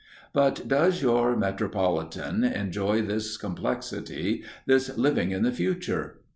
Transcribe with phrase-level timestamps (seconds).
[0.33, 6.21] But does your metropolitan enjoy this complexity, this living in the future?